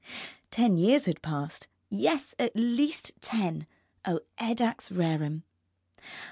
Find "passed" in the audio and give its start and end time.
1.21-1.67